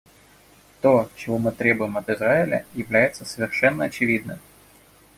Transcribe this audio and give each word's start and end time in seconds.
То, 0.81 1.11
чего 1.15 1.37
мы 1.37 1.51
требуем 1.51 1.95
от 1.95 2.09
Израиля, 2.09 2.65
является 2.73 3.23
совершенно 3.23 3.83
очевидным. 3.83 4.39